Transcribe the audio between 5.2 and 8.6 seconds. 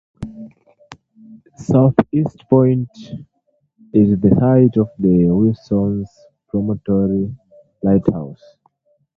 Wilsons Promontory Lighthouse.